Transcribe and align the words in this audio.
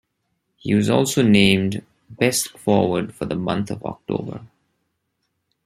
He 0.57 0.73
was 0.73 0.89
also 0.89 1.21
named 1.21 1.85
best 2.09 2.57
forward 2.57 3.13
for 3.13 3.25
the 3.25 3.35
month 3.35 3.69
of 3.69 3.85
October. 3.85 4.47